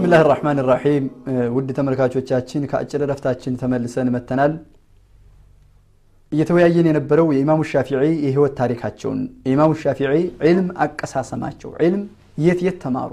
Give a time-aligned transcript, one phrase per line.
[0.00, 1.06] ብስምላህ ራህማን ራሒም
[1.54, 4.52] ውድ ተመልካቾቻችን ከአጭር ረፍታችን ተመልሰን መተናል
[6.32, 10.12] እየተወያየን የነበረው የኢማሙ ሻፊዒ የህይወት ታሪካቸውን የኢማሙ ሻፊዒ
[10.44, 12.02] ዒልም አቀሳሰማቸው ዒልም
[12.38, 13.10] የት የት ተማሩ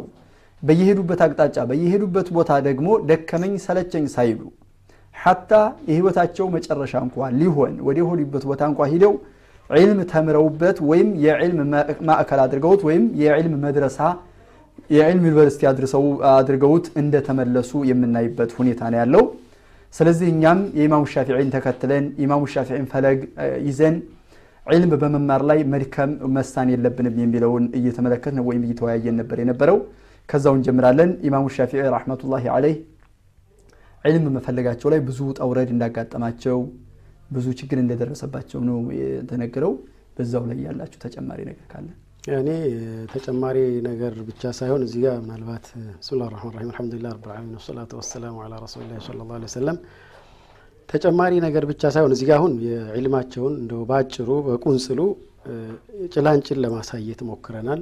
[0.63, 4.39] በየሄዱበት አቅጣጫ በየሄዱበት ቦታ ደግሞ ደከመኝ ሰለቸኝ ሳይሉ
[5.15, 5.51] ሐታ
[5.89, 9.13] የህይወታቸው መጨረሻ እንኳ ሊሆን ወደ ሆኑበት ቦታ እንኳ ሂደው
[9.69, 11.59] ዒልም ተምረውበት ወይም የዒልም
[12.09, 13.99] ማዕከል አድርገውት ወይም የዒልም መድረሳ
[14.89, 15.63] የዕልም ዩኒቨርሲቲ
[16.33, 19.23] አድርገውት እንደተመለሱ የምናይበት ሁኔታ ነው ያለው።
[19.93, 23.19] ስለዚህ እኛም የኢማሙ ሻፊዒን ተከትለን ኢማሙ ሻፊዒን ፈለግ
[23.67, 23.95] ይዘን
[24.67, 29.77] ዕልም በመማር ላይ መድከም መሳን የለብንም የሚለውን እየተመለከትን ወይም እየተወያየን ነበር የነበረው።
[30.29, 32.77] ከዛው እንጀምራለን። ኢማሙ ሻፊዒ ረሕመቱላሂ አለይህ
[34.05, 36.57] ዕልም መፈለጋቸው ላይ ብዙ ጠውረድ እንዳጋጠማቸው
[37.31, 39.73] ብዙ ችግር እንደደረሰባቸው ነው የተነገረው።
[40.17, 41.87] በዛው ላይ ያላችሁ ተጨማሪ ነገር ካለ
[42.27, 42.49] እኔ
[43.11, 45.65] ተጨማሪ ነገር ብቻ ሳይሆን እዚህ ጋር ምናልባት
[45.99, 49.77] ብስሚላ ራህማን ራሒም አልሐምዱሊላህ ረብል ዓለሚን ወሰላቱ ወሰላሙ ዐላ ረሱሊላህ ሰለላሁ ዐለይሂ ወሰለም
[50.89, 54.99] ተጨማሪ ነገር ብቻ ሳይሆን እዚህ ጋር አሁን የዕልማቸውን እንደው ባጭሩ በቁንጽሉ
[56.13, 57.81] ጭላንጭል ለማሳየት ሞክረናል።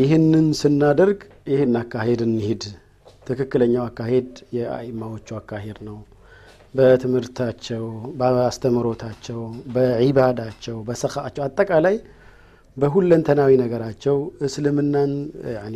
[0.00, 1.20] ይህንን ስናደርግ
[1.52, 2.64] ይህን አካሄድ እንሂድ፣
[3.26, 5.96] ትክክለኛው አካሄድ የአኢማዎቹ አካሄድ ነው።
[6.74, 7.84] በትምህርታቸው፣
[8.20, 9.40] በአስተምሮታቸው፣
[9.74, 11.96] በዒባዳቸው፣ በሰኻቸው አጠቃላይ
[12.76, 15.10] በሁለንተናዊ ነገራቸው እስልምናን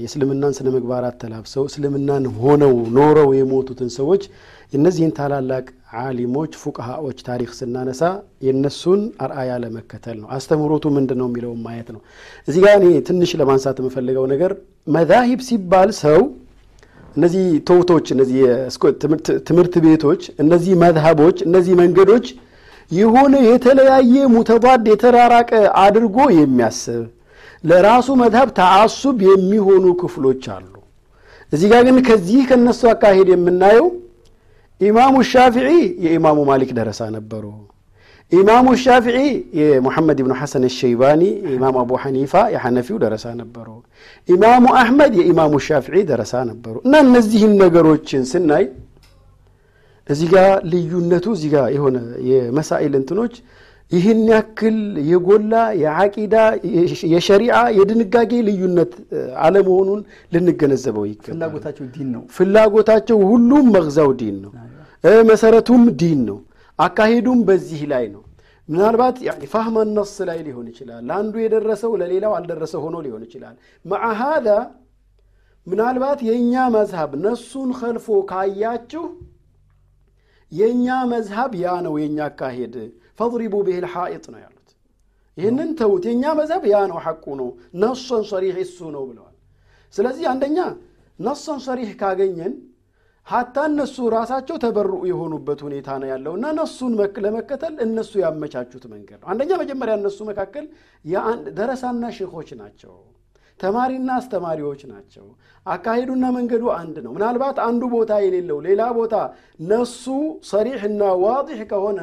[0.01, 4.23] የእስልምናን ስነ ምግባራት ተላብሰው እስልምናን ሆነው ኖረው የሞቱትን ሰዎች
[4.73, 5.67] እነዚህን ታላላቅ
[6.01, 8.03] ዓሊሞች ፉቅሃዎች ታሪክ ስናነሳ
[8.47, 12.01] የእነሱን አርአያ ለመከተል ነው። አስተምሮቱ ምንድን ነው የሚለውን ማየት ነው።
[12.49, 14.53] እዚህ ጋር እኔ ትንሽ ለማንሳት የምፈልገው ነገር
[14.97, 16.21] መዛሂብ ሲባል ሰው
[17.17, 18.41] እነዚህ ተውቶች፣ እነዚህ
[19.49, 22.27] ትምህርት ቤቶች፣ እነዚህ መዝሀቦች፣ እነዚህ መንገዶች
[22.91, 25.51] የሆነ የተለያየ ሙተባድ የተራራቀ
[25.83, 27.05] አድርጎ የሚያስብ
[27.65, 30.73] ለራሱ መዝሀብ ተአሱብ የሚሆኑ ክፍሎች አሉ።
[31.53, 33.87] እዚህ ጋር ግን ከዚህ ከነሱ አካሄድ የምናየው
[34.81, 35.71] ኢማሙ ሻፊዒ
[36.05, 37.45] የኢማሙ ማሊክ ደረሳ ነበሩ።
[38.33, 39.19] ኢማሙ ሻፊዒ
[39.59, 43.69] የሙሐመድ ብኑ ሐሰን ሸይባኒ፣ የኢማሙ አቡ ሐኒፋ የሐነፊው ደረሳ ነበሩ።
[44.29, 48.65] ኢማሙ አሕመድ የኢማሙ ሻፊዒ ደረሳ ነበሩ እና እነዚህን ነገሮችን ስናይ
[50.09, 51.97] እዚህ ጋር ልዩነቱ እዚህ ጋር የሆነ
[52.29, 53.35] የመሳኢል እንትኖች
[53.93, 54.79] ይህን ያክል
[55.11, 55.53] የጎላ
[55.83, 56.35] የዓቂዳ
[57.13, 58.93] የሸሪዓ የድንጋጌ ልዩነት
[59.45, 60.01] አለመሆኑን
[60.33, 64.53] ልንገነዘበው ይገባል። ፍላጎታቸው ዲን ነው። ፍላጎታቸው ሁሉም መግዛው ዲን ነው።
[65.29, 66.39] መሰረቱም ዲን ነው።
[66.79, 68.23] አካሄዱም በዚህ ላይ ነው።
[68.69, 69.17] ምናልባት
[69.53, 73.55] ፋህመ ነስ ላይ ሊሆን ይችላል። ለአንዱ የደረሰው ለሌላው አልደረሰ ሆኖ ሊሆን ይችላል።
[73.85, 74.49] መዓ ሃዛ
[75.67, 79.05] ምናልባት የእኛ መዝሀብ ነሱን ከልፎ ካያችሁ
[80.53, 82.75] የእኛ መዝሀብ ያ ነው የእኛ አካሄድ
[83.19, 84.55] ፈضሪቡ ብሂል ሐኢጥ ነው ያሉት።
[85.39, 87.49] ይህንን ተዉት፣ የእኛ መዝሀብ ያ ነው ሐቁ ነው
[87.83, 89.35] ነሶን ሰሪሕ እሱ ነው ብለዋል።
[89.95, 90.59] ስለዚህ አንደኛ
[91.19, 92.55] ነሶን ሰሪሕ ካገኘን
[93.27, 96.93] ሀታ እነሱ ራሳቸው ተበርኡ የሆኑበት ሁኔታ ነው ያለው እና እነሱን
[97.25, 100.65] ለመከተል እነሱ ያመቻቹት መንገድ ነው። አንደኛ መጀመሪያ እነሱ መካከል
[101.59, 102.95] ደረሳና ሼኾች ናቸው።
[103.61, 105.27] ተማሪና አስተማሪዎች ናቸው።
[105.67, 109.15] አካሄዱና መንገዱ አንድ ነው። ምናልባት አንዱ ቦታ የሌለው ሌላ ቦታ
[109.69, 110.05] ነሱ
[110.51, 112.01] ሰሪሕና ዋዲሕ ከሆነ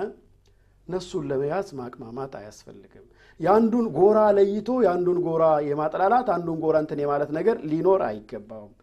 [0.87, 3.05] ነሱን ለመያዝ ማቅማማት አያስፈልግም።
[3.39, 8.73] የአንዱን ጎራ ለይቶ የአንዱን ጎራ የማጥላላት አንዱን ጎራ እንትን የማለት ነገር ሊኖር አይገባውም።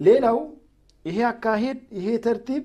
[0.00, 0.38] ሌላው
[1.04, 2.64] ይሄ አካሄድ ይሄ ተርቲብ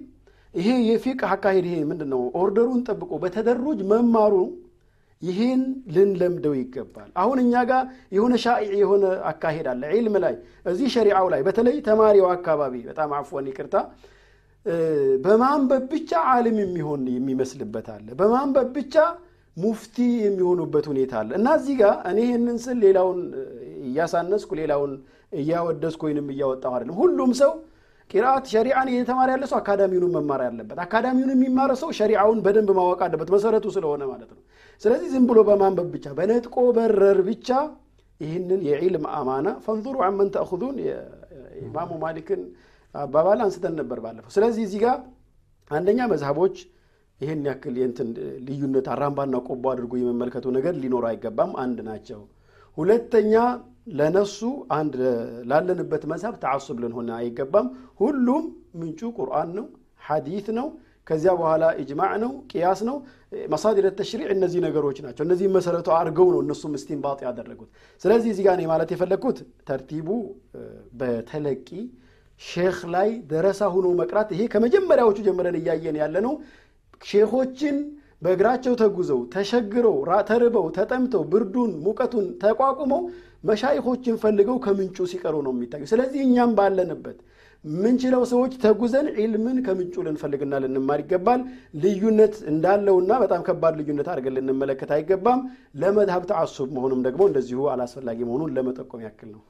[0.53, 4.35] ይሄ የፊቅህ አካሄድ ይሄ ምንድን ነው ኦርደሩን ጠብቆ በተደሩጅ መማሩ
[5.21, 5.61] ይህን
[5.93, 7.81] ልንለምደው ይገባል። አሁን እኛ ጋር
[8.15, 10.35] የሆነ ሻኢዕ የሆነ አካሄድ አለ ዒልም ላይ
[10.65, 13.75] እዚህ ሸሪዓው ላይ በተለይ ተማሪው አካባቢ በጣም አፍወን ይቅርታ፣
[15.23, 18.95] በማንበብ ብቻ ዓሊም የሚሆን የሚመስልበት አለ። በማንበብ ብቻ
[19.57, 23.19] ሙፍቲ የሚሆኑበት ሁኔታ አለ እና እዚህ ጋር እኔ ይህንን ስል ሌላውን
[23.87, 24.91] እያሳነስኩ ሌላውን
[25.33, 27.51] እያወደስኩ ወይንም እያወጣሁ አይደለም። ሁሉም ሰው
[28.09, 33.29] ቂራአት ሸሪዓን እየተማረ ያለ ሰው አካዳሚውንም መማር ያለበት፣ አካዳሚውን የሚማረ ሰው ሸሪዓውን በደንብ ማወቅ አለበት፣
[33.35, 34.39] መሰረቱ ስለሆነ ማለት ነው።
[34.81, 37.49] ስለዚህ ዝም ብሎ በማንበብ ብቻ በነጥቆ በረር ብቻ
[38.21, 42.41] ይህንን የዒልም አማና ፈንዙሩ አመን ተእኹዙን የኢማሙ ማሊክን
[42.95, 44.97] አባባል አንስተን ነበር ባለፈው። ስለዚህ እዚህ ጋር
[45.71, 46.55] አንደኛ መዝሀቦች
[47.19, 48.09] ይህን ያክል የእንትን
[48.47, 52.21] ልዩነት አራምባና ቆቦ አድርጎ የመመልከቱ ነገር ሊኖር አይገባም፣ አንድ ናቸው።
[52.77, 53.33] ሁለተኛ
[53.97, 54.39] ለነሱ
[54.77, 54.93] አንድ
[55.49, 57.67] ላለንበት መዝሀብ ተዓሱብ ልንሆን አይገባም።
[58.01, 58.43] ሁሉም
[58.79, 59.65] ምንጩ ቁርአን ነው፣
[60.07, 60.67] ሐዲት ነው።
[61.09, 62.97] ከዚያ በኋላ ኢጅማዕ ነው፣ ቅያስ ነው፣
[63.51, 67.69] መሳዲር ተሽሪዕ እነዚህ ነገሮች ናቸው። እነዚህ መሰረቱ አድርገው ነው እነሱም እስቲንባጥ ያደረጉት።
[68.01, 69.39] ስለዚህ እዚህ ጋር ማለት የፈለግኩት
[69.69, 70.09] ተርቲቡ
[70.99, 71.67] በተለቂ
[72.41, 76.33] ሼክ ላይ ደረሳ ሆኖ መቅራት ይሄ ከመጀመሪያዎቹ ጀምረን እያየን ያለ ነው።
[77.01, 77.75] ሼኾችን
[78.23, 79.97] በእግራቸው ተጉዘው ተሸግረው
[80.29, 83.01] ተርበው ተጠምተው ብርዱን ሙቀቱን ተቋቁመው
[83.43, 87.19] መሻይኾችን ፈልገው ከምንጩ ሲቀሩ ነው የሚታዩ። ስለዚህ እኛም ባለንበት
[87.63, 91.41] ምንችለው ሰዎች ተጉዘን ዒልምን ከምንጩ ልንፈልግና ልንማር ይገባል።
[91.83, 95.41] ልዩነት እንዳለውና በጣም ከባድ ልዩነት አድርገን ልንመለከት አይገባም።
[95.81, 99.41] ለመድሀብ ተዓሱብ መሆኑም ደግሞ እንደዚሁ አላስፈላጊ መሆኑን ለመጠቆም ያክል ነው።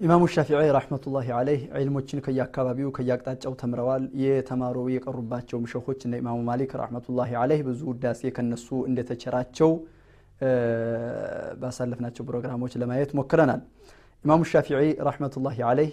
[0.00, 7.30] ኢማሙ ሻፊዒ ረሕመቱላሂ ዓለይህ ዒልሞችን ከየአካባቢው ከየአቅጣጫው ተምረዋል። የተማሩ የቀሩባቸውም ሸኾች እነ ኢማሙ ማሊክ ረሕመቱላሂ
[7.42, 9.72] ዓለይህ ብዙ ውዳሴ ከነሱ እንደተቸራቸው
[11.62, 13.60] ባሳለፍናቸው ፕሮግራሞች ለማየት ሞክረናል።
[14.24, 14.78] ኢማሙ ሻፊዒ
[15.08, 15.92] ረሕመቱላሂ ዓለይህ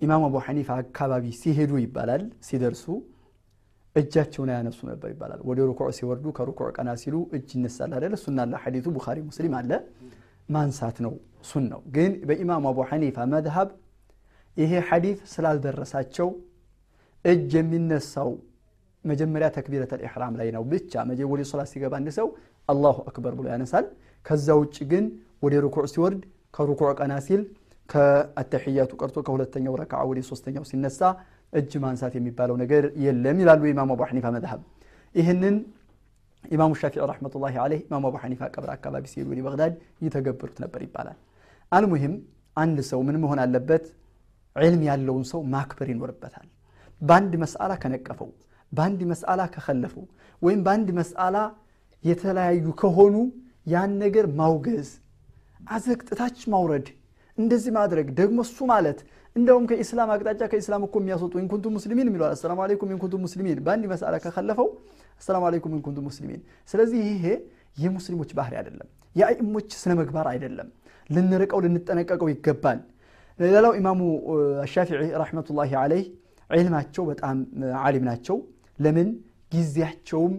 [0.00, 2.84] ኢማም አቡ ሐኒፋ አካባቢ ሲሄዱ ይባላል ሲደርሱ
[3.96, 8.12] እጃቸውን አያነሱ ነበር ይባላል። ወደ ሩኩዕ ሲወርዱ ከሩኩዕ ቀና ሲሉ እጅ ይነሳል አይደል?
[8.18, 9.70] እሱና አለ ሐዲቱ ቡኻሪ ሙስሊም አለ
[10.48, 11.12] ማንሳት ነው
[11.50, 13.68] ሱን ነው። ግን በኢማም አቡ ሐኒፋ መድሀብ
[14.56, 16.28] ይሄ ሐዲት ስላልደረሳቸው
[17.24, 18.30] እጅ የሚነሳው
[19.04, 20.92] መጀመሪያ ተክቢረተል ኢሕራም ላይ ነው ብቻ
[21.32, 22.28] ወደ ሶላት ሲገባ አንድ ሰው
[22.68, 23.86] አላሁ አክበር ብሎ ያነሳል።
[24.26, 25.04] ከዛ ውጭ ግን
[25.44, 26.20] ወደ ሩኩዕ ሲወርድ
[26.54, 27.40] ከሩኩዕ ቀና ሲል
[27.88, 31.00] ከአተሕያቱ ቀርቶ ከሁለተኛው ረክዓ ወደ ሶስተኛው ሲነሳ
[31.52, 34.60] እጅ ማንሳት የሚባለው ነገር የለም ይላሉ የኢማሙ አቡ ሐኒፋ መድሀብ።
[35.14, 35.56] ይህንን
[36.44, 41.18] ኢማሙ ሻፊዒ ረሕመቱላሂ ዓለይህ ኢማሙ አቡ ሐኒፋ ቀብር አካባቢ ሲሄዱ ወደ በግዳድ ይተገብሩት ነበር ይባላል።
[41.72, 42.14] አልሙሂም
[42.56, 43.84] አንድ ሰው ምን መሆን አለበት?
[44.56, 46.48] ዕልም ያለውን ሰው ማክበር ይኖርበታል።
[47.02, 48.28] በአንድ مسألة ከነቀፈው፣
[48.72, 50.04] በአንድ مسألة ከኸለፈው፣
[50.42, 51.36] ወይም በአንድ مسألة
[52.04, 53.14] የተለያዩ ከሆኑ
[53.66, 54.88] ያን ነገር ማውገዝ፣
[55.68, 56.86] አዘቅት ታች ማውረድ
[57.38, 58.98] እንደዚህ ማድረግ ደግሞ እሱ ማለት
[59.36, 63.58] እንደውም ከኢስላም አቅጣጫ ከኢስላም እኮ የሚያስወጡ إن كنتم مسلمين የሚለዋል። السلام عليكم إن كنتم مسلمين
[63.66, 64.68] በአንድ مسألة ከኸለፈው
[65.20, 67.24] السلام عليكم إن كنتم مسلمين። ስለዚህ ይሄ
[67.76, 70.68] የሙስሊሞች ባህሪ አይደለም፣ የዓሊሞች ስነ ምግባር አይደለም።
[71.10, 72.78] ልንርቀው ልንጠነቀቀው ይገባል።
[73.38, 74.00] ሌላው ኢማሙ
[74.72, 74.92] ሻፊዒ
[75.22, 76.06] ረሕመቱላሂ ዓለይህ
[76.50, 77.36] ዒልማቸው በጣም
[77.82, 78.36] ዓሊም ናቸው።
[78.78, 79.08] ለምን
[79.52, 80.34] ጊዜያቸውም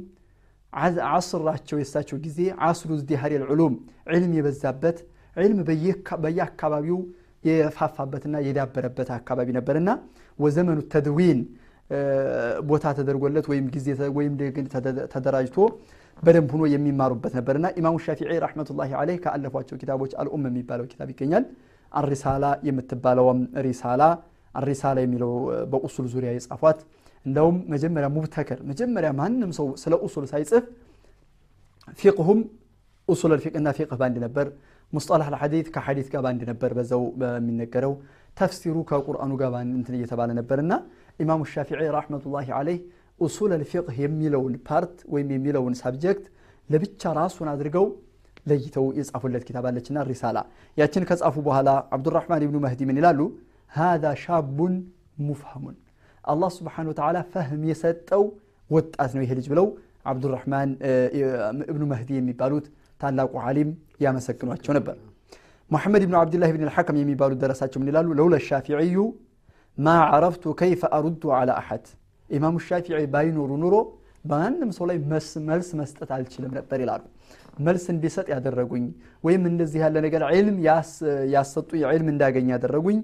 [1.09, 3.74] ዓስራቸው የእሳቸው ጊዜ ዓስሩ ዝዲሃሪ ልዑሉም
[4.09, 4.98] ዒልም የበዛበት
[5.36, 5.60] ዒልም
[6.24, 7.00] በየአካባቢው
[7.44, 9.90] የፋፋበትና የዳበረበት አካባቢ ነበርና
[10.40, 11.40] ወዘመኑ ተድዊን
[12.70, 13.88] ቦታ ተደርጎለት ወይም ጊዜ
[14.18, 14.34] ወይም
[15.14, 15.58] ተደራጅቶ
[16.24, 21.44] በደንብ ሆኖ የሚማሩበት ነበርና ኢማሙ ሻፊዒ ረሕመቱላሂ ዓለይህ ከአለፏቸው ኪታቦች አልኡም የሚባለው ኪታብ ይገኛል።
[21.92, 24.04] الرسالة የምትባለውም رسالة
[24.56, 25.32] الرسالة የሚለው
[25.72, 26.80] በ أصول ዙሪያ የጻፏት
[27.26, 30.66] እንደውም መጀመሪያ مبتكر መጀመሪያ ማንም ሰው ስለ أصول ሳይጽፍ
[32.00, 32.40] ፊቅሁም
[33.07, 34.48] أصول الفقه ና فقه ባንድ ነበር።
[34.94, 37.94] مصطلح الحديث ከሐዲት ጋር ባንድ ነበር በዛው በሚነገረው።
[38.38, 40.74] ተፍሲሩ ከቁርአኑ ጋር እንትን እየተባለ ነበርና
[41.20, 42.80] ኢማሙ ሻፊዒ رحمة الله عليه
[43.19, 46.25] أصول الفقه የሚለውን part ወይም የሚለውን subject
[46.70, 47.86] ለብቻ ራሱን አድርገው
[48.46, 50.38] ለይተው የጻፉለት ኪታብ አለችና ሪሳላ።
[50.78, 53.20] ያችን ከጻፉ በኋላ አብዱራሕማን ብኑ መህዲ ምን ይላሉ?
[53.72, 54.74] ሃዛ ሻቡን
[55.28, 55.76] ሙፍሀሙን
[56.24, 58.24] አላህ ስብሓነ ወተዓላ ፈህም የሰጠው
[58.70, 59.68] ወጣት ነው ይሄ ልጅ ብለው
[60.12, 60.70] አብዱራሕማን
[61.72, 62.66] እብኑ መህዲ የሚባሉት
[63.01, 63.69] ታላቁ ዓሊም
[64.06, 64.95] ያመሰግኗቸው ነበር።
[65.71, 68.07] ሙሐመድ ብኑ ዓብድላህ ብን ልሐከም የሚባሉት ደረሳቸው ምን ይላሉ?
[68.19, 68.97] ለውለ ሻፊዕዩ
[69.77, 71.86] ማ ዓረፍቱ ከይፈ አሩዱ ዓላ አሐድ
[72.30, 73.75] ኢማሙ ሻፊዒ ባይኖሩ ኑሮ
[74.25, 74.97] በማንም ሰው ላይ
[75.50, 77.03] መልስ መስጠት አልችልም ነበር ይላሉ።
[77.59, 78.86] መልስ እንዲሰጥ ያደረጉኝ
[79.24, 80.57] ወይም እንደዚህ ያለ ነገር ዕልም
[81.36, 82.98] ያሰጡ ዕልም እንዳገኝ ያደረጉኝ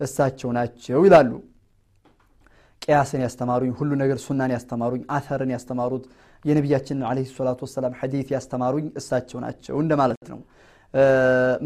[0.00, 1.30] እሳቸው ናቸው ይላሉ።
[2.88, 6.04] ቅያስን ያስተማሩኝ፣ ሁሉ ነገር ሱናን ያስተማሩኝ፣ አተርን ያስተማሩት
[6.44, 10.40] የነቢያችንን ዓለይሂ ሰላቱ ወሰላም ሐዲት ያስተማሩኝ እሳቸው ናቸው እንደማለት ነው።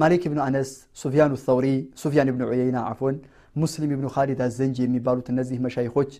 [0.01, 1.67] ማሊክ ብኑ አነስ፣ ሱፊያኑ ተውሪ፣
[2.03, 3.17] ሱፊያን ብኑ ዑየይና አፎን፣
[3.57, 6.13] ሙስሊም ብኑ ካሊድ አዘንጂ የሚባሉት እነዚህ መሻይኾች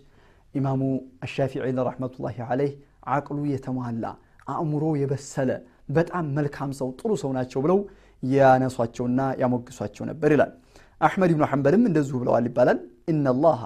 [0.55, 0.81] ኢማሙ
[1.27, 2.73] አሻፊዒ ረሕመቱላሂ ዓለይህ
[3.15, 4.05] አቅሉ የተሟላ
[4.53, 5.51] አእምሮ የበሰለ
[5.89, 7.79] በጣም መልካም ሰው ጥሩ ሰው ናቸው ብለው
[8.23, 10.53] ያነሷቸውና ያሞግሷቸው ነበር ይላል።
[11.01, 12.79] አሕመድ ብኑ ሐንበልም እንደዚሁ ብለዋል ይባላል።
[13.13, 13.61] ኢነላሃ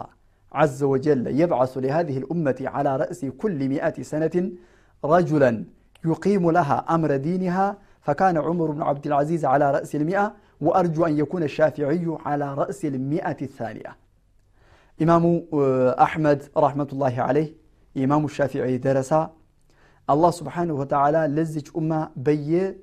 [0.52, 4.50] عز وجل يبعث لهذه الأمة على رأس كل مئة سنة
[5.04, 5.64] رجلا
[6.04, 11.42] يقيم لها أمر دينها فكان عمر بن عبد العزيز على رأس المئة وأرجو أن يكون
[11.42, 13.96] الشافعي على رأس المئة الثانية.
[15.02, 17.54] إمام آه، أحمد رحمة الله عليه
[17.96, 19.14] إمام الشافعي درس.
[20.10, 22.74] الله سبحانه وتعالى لزج أمة بي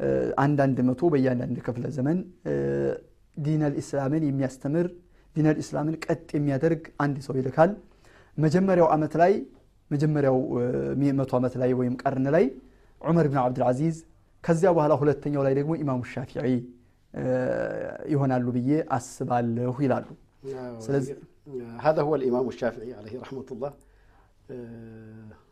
[0.00, 2.98] آه، عند متو بي يعني عند كفل زمن آه،
[3.36, 4.90] دين الإسلام يستمر.
[5.35, 7.71] ዲነል ኢስላምን ቀጥ የሚያደርግ አንድ ሰው ይልካል።
[8.37, 9.33] መጀመሪያው ዓመት ላይ
[9.91, 10.37] መጀመሪያው
[11.19, 12.45] መቶ ዓመት ላይ ወይም ቀርን ላይ
[13.01, 13.97] ዑመር ብን ዓብድልዓዚዝ
[14.43, 16.45] ከዚያ በኋላ ሁለተኛው ላይ ደግሞ ኢማሙ ሻፊዒ
[18.13, 20.07] ይሆናሉ ብዬ አስባለሁ ይላሉ።
[20.85, 21.13] ስለዚህ
[21.79, 23.71] هذا هو الإمام الشافعي عليه رحمة الله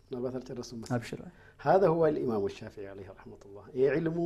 [0.09, 1.21] ምናልባት አልጨረሱም አብሽር
[1.59, 4.17] هذا هو الإمام الشافعي عليه رحمة الله የዕልሙ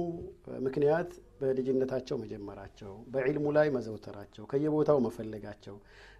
[0.65, 1.09] ምክንያት
[1.41, 5.75] በልጅነታቸው መጀመራቸው በዕልሙ ላይ መዘውተራቸው ከየቦታው መፈለጋቸው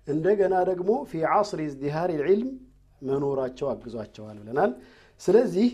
[0.08, 2.50] እንደገና ደግሞ ፊ ዓስሪ ازدهار العلم
[3.02, 4.72] መኖራቸው አግዟቸዋል ብለናል
[5.22, 5.68] ስለዚህ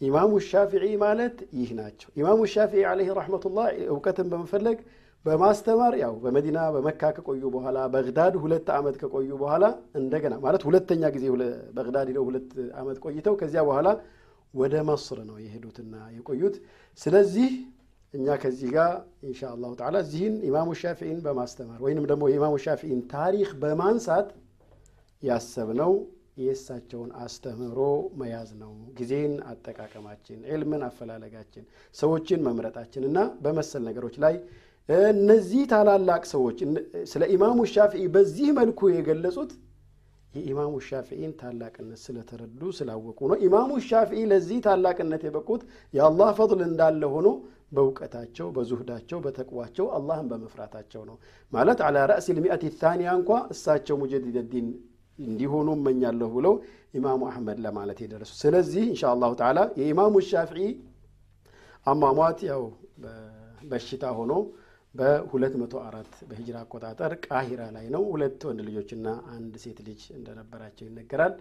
[0.00, 4.78] ኢማሙ ሻፊዒ ማለት ይህ ናቸው ኢማሙ ሻፊዒ ዓለይህ ረሕመቱላህ እውቀትን በመፈለግ
[5.25, 9.65] በማስተማር ያው በመዲና በመካ ከቆዩ በኋላ በግዳድ ሁለት ዓመት ከቆዩ በኋላ
[9.99, 11.25] እንደገና ማለት ሁለተኛ ጊዜ
[11.77, 12.49] በግዳድ ሄደው ሁለት
[12.81, 13.87] ዓመት ቆይተው ከዚያ በኋላ
[14.53, 16.57] ወደ መስር ነው የሄዱትና የቆዩት።
[16.99, 17.49] ስለዚህ
[18.13, 18.91] እኛ ከዚህ ጋር
[19.27, 24.29] ኢንሻ አላሁ ተዓላ እዚህን ኢማሙ ሻፊዒን በማስተማር ወይንም ደግሞ የኢማሙ ሻፊዒን ታሪክ በማንሳት
[25.23, 25.91] ያሰብነው
[26.39, 27.81] የእሳቸውን አስተምህሮ
[28.21, 31.63] መያዝ ነው። ጊዜን አጠቃቀማችን፣ ዕልምን አፈላለጋችን፣
[31.95, 34.35] ሰዎችን መምረጣችን እና በመሰል ነገሮች ላይ
[34.89, 36.57] እነዚህ ታላላቅ ሰዎች
[37.11, 39.51] ስለ ኢማሙ ሻፊዒ በዚህ መልኩ የገለጹት
[40.33, 45.61] የኢማሙ ሻፊዒን ታላቅነት ስለተረዱ ስላወቁ ነው። ኢማሙ ሻፊዒ ለዚህ ታላቅነት የበቁት
[45.93, 47.27] የአላህ ፈضል እንዳለ ሆኖ
[47.75, 51.15] በእውቀታቸው፣ በዙህዳቸው፣ በተቅዋቸው አላህን በመፍራታቸው ነው።
[51.53, 54.67] ማለት አላ ረእሲ ልሚአት ታኒያ እንኳ እሳቸው ሙጀዲድ ዲን
[55.19, 56.53] እንዲሆኑ እመኛለሁ ብለው
[56.99, 60.67] ኢማሙ አሕመድ ለማለት የደረሱ። ስለዚህ ኢንሻ አላሁ ተዓላ የኢማሙ ሻፊዒ
[61.87, 62.61] አሟሟት ያው
[63.69, 64.33] በሽታ ሆኖ
[64.95, 71.33] በ204 በሂጅራ አቆጣጠር ቃሂራ ላይ ነው። ሁለት ወንድ ልጆችና አንድ ሴት ልጅ እንደነበራቸው ይነገራል።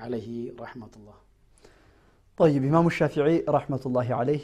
[0.00, 0.28] አለይሂ
[0.60, 1.18] ረሕመቱላህ።
[2.38, 4.42] ጠይብ ኢማሙ ሻፊዒ ረሕመቱላሂ አለይህ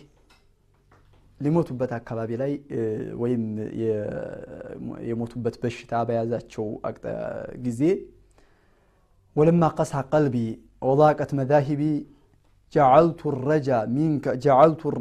[1.40, 2.52] ሊሞቱበት አካባቢ ላይ
[3.22, 3.42] ወይም
[5.08, 6.66] የሞቱበት በሽታ በያዛቸው
[7.64, 7.80] ጊዜ
[9.36, 10.36] ወለማ ቀሳ ቀልቢ
[10.88, 11.82] ወዳቀት መዛሂቢ
[12.72, 13.20] ጀዓልቱ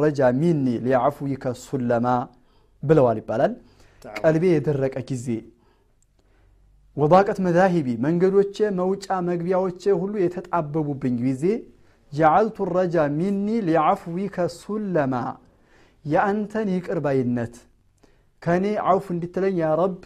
[0.02, 2.08] ረጃ ሚኒ ሊዓፍዊከ ሱለማ
[2.84, 3.54] ብለዋል ይባላል።
[4.20, 5.28] ቀልቤ የደረቀ ጊዜ
[6.98, 11.44] ወዳቀት መዛሂቢ መንገዶቼ መውጫ መግቢያዎቼ ሁሉ የተጣበቡብኝ ጊዜ
[12.12, 15.14] ጀዓልቱ ረጃ ሚኒ ሊዓፍዊከ ሱለማ
[16.06, 17.56] የአንተን ይቅር ባይነት
[18.44, 19.98] ከእኔ አውፍ እንድትለኝ ያ ረብ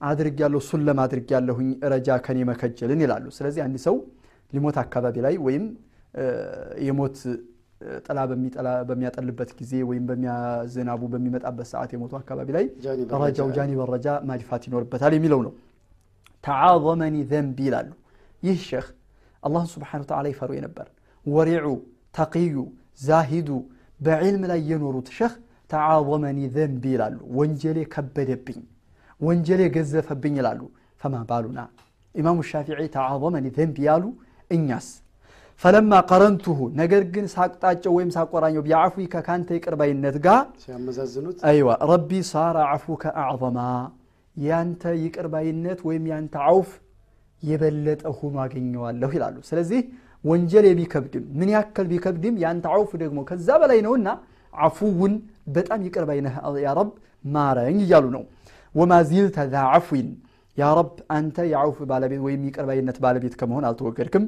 [0.00, 3.96] አድርጊያለሁ ሱለም አድርጊያለሁኝ ረጃ ከኔ መከጀልን ይላሉ። ስለዚህ አንድ ሰው
[4.52, 5.64] ሊሞት አካባቢ ላይ ወይም
[6.86, 7.16] የሞት
[8.05, 8.19] ጥላ
[8.89, 12.65] በሚያጠልበት ጊዜ ወይም በሚያዝናቡ በሚመጣበት ሰዓት የሞቱ አካባቢ ላይ
[13.23, 15.53] ረጃው ጃኒበ ረጃ ማድፋት ይኖርበታል የሚለው ነው።
[16.43, 17.91] ተዓዘመኒ ዘንቢ ይላሉ።
[18.43, 18.87] ይህ ሼክ
[19.43, 20.87] አላህን ስብሓነ ወተዓላ ይፈሩ የነበር
[21.25, 21.67] ወሪዑ፣
[22.15, 22.55] ተቂዩ፣
[23.01, 23.49] ዛሂዱ
[23.99, 25.33] በዕልም ላይ የኖሩት ሼክ
[25.69, 28.59] ተዓዘመኒ ዘንቢ ይላሉ። ወንጀሌ ከበደብኝ
[29.21, 30.61] ወንጀሌ ገዘፈብኝ ይላሉ።
[31.01, 31.59] ፈማ ባሉና
[32.15, 34.03] ኢማሙ ሻፊዒ ተዓዘመኒ ዘንቢ ያሉ
[34.51, 34.87] እኛስ
[35.62, 40.36] فلما قرنته نجر جن ساق تاج ويم ساق ورانيو بيعفوي ككان تيكر بين نتجا
[41.52, 43.70] أيوة ربي صار عفوك أعظما
[44.48, 46.70] يانتا يكر بين نت ويم يانتا عوف
[47.50, 49.80] يبلت أخو ما جيني والله لا لو سلزي
[50.28, 54.12] ونجل بيكبدم من يأكل بي كبدم يانتا عوف دعمو كذاب لا ينونا
[54.62, 55.12] عفون
[55.54, 56.92] بتأم يكر بينها يا رب
[57.34, 58.22] ما رأني يالونو
[58.78, 60.08] وما زلت ذا عفوين
[60.60, 64.24] يا رب أنت يا عوف بالبيت ويم يكر بين نت بالبيت كمهون على توكركم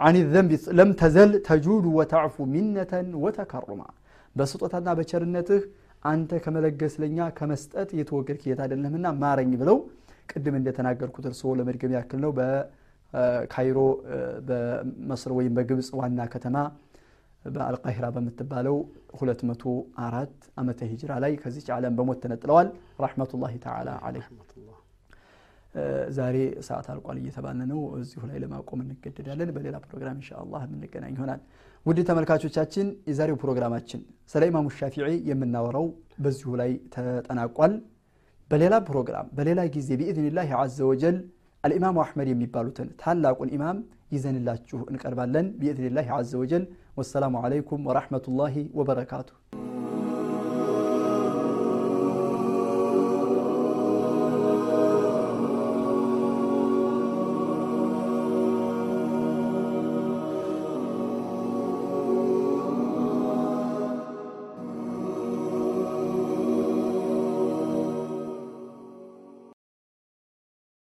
[0.00, 3.82] አን ዘንቢ ለም ተዘል ተጁዱ ወተዕፉ ሚነተን ወተከሩማ
[4.36, 5.62] በስጦታና በቸርነትህ
[6.02, 9.78] አንተ ከመለገስ ለኛ ከመስጠት የተወገድክ ጌታ አይደለህምና ማረኝ ብለው
[10.30, 13.78] ቅድም እንደተናገርኩት እርስዎ ለመድገም ያክል ነው በካይሮ
[14.48, 16.56] በመስር ወይም በግብፅ ዋና ከተማ
[17.44, 18.76] በአልቃሂራ በምትባለው
[19.18, 22.68] 204 ዓመተ ሂጅራ ላይ ከዚች ዓለም በሞት ተነጥለዋል።
[23.04, 24.26] ረሕመቱላሂ ተዓላ ዓለይህ።
[26.16, 26.36] ዛሬ
[26.66, 31.40] ሰዓት አልቋል እየተባለ ነው። እዚሁ ላይ ለማቆም እንገደዳለን። በሌላ ፕሮግራም ኢንሻአላህ የምንገናኝ ይሆናል።
[31.86, 34.00] ውድ ተመልካቾቻችን የዛሬው ፕሮግራማችን
[34.32, 35.86] ስለ ኢማሙ ሻፊዒ የምናወራው
[36.24, 37.74] በዚሁ ላይ ተጠናቋል።
[38.50, 41.18] በሌላ ፕሮግራም በሌላ ጊዜ ቢኢዝኒላህ ዐዘ ወጀል
[41.64, 43.80] አልኢማሙ አሕመድ የሚባሉትን ታላቁን ኢማም
[44.14, 46.64] ይዘንላችሁ እንቀርባለን። ቢኢዝኒላህ ዐዘ ወጀል
[47.00, 49.69] ወሰላሙ ዓለይኩም ወረሕመቱላሂ ወበረካቱሁ።